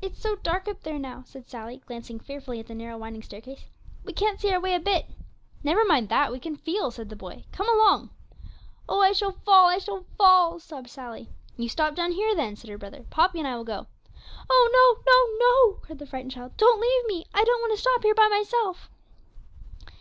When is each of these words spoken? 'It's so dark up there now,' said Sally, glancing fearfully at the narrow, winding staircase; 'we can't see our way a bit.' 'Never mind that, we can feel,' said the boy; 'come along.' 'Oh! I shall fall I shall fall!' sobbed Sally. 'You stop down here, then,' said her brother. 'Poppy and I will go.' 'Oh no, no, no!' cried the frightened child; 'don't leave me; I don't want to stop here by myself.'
'It's 0.00 0.20
so 0.20 0.36
dark 0.36 0.68
up 0.68 0.84
there 0.84 0.96
now,' 0.96 1.24
said 1.26 1.48
Sally, 1.48 1.78
glancing 1.84 2.20
fearfully 2.20 2.60
at 2.60 2.68
the 2.68 2.74
narrow, 2.76 2.96
winding 2.96 3.20
staircase; 3.24 3.64
'we 4.04 4.12
can't 4.12 4.38
see 4.40 4.52
our 4.54 4.60
way 4.60 4.76
a 4.76 4.78
bit.' 4.78 5.06
'Never 5.64 5.84
mind 5.84 6.08
that, 6.08 6.30
we 6.30 6.38
can 6.38 6.54
feel,' 6.54 6.92
said 6.92 7.08
the 7.08 7.16
boy; 7.16 7.44
'come 7.50 7.68
along.' 7.68 8.10
'Oh! 8.88 9.00
I 9.00 9.10
shall 9.10 9.32
fall 9.32 9.68
I 9.68 9.78
shall 9.78 10.04
fall!' 10.16 10.60
sobbed 10.60 10.88
Sally. 10.88 11.30
'You 11.56 11.68
stop 11.68 11.96
down 11.96 12.12
here, 12.12 12.32
then,' 12.36 12.54
said 12.54 12.70
her 12.70 12.78
brother. 12.78 13.04
'Poppy 13.10 13.40
and 13.40 13.48
I 13.48 13.56
will 13.56 13.64
go.' 13.64 13.88
'Oh 14.48 15.00
no, 15.04 15.04
no, 15.04 15.74
no!' 15.74 15.80
cried 15.84 15.98
the 15.98 16.06
frightened 16.06 16.30
child; 16.30 16.56
'don't 16.56 16.80
leave 16.80 17.06
me; 17.08 17.24
I 17.34 17.42
don't 17.42 17.60
want 17.60 17.74
to 17.74 17.80
stop 17.80 18.04
here 18.04 18.14
by 18.14 18.28
myself.' 18.28 18.88